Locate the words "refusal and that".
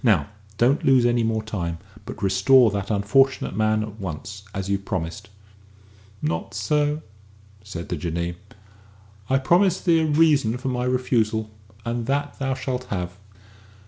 10.85-12.39